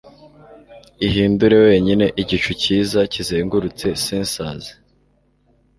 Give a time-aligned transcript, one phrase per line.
[1.07, 4.65] Ihindure wenyine igicu cyiza kizengurutse censers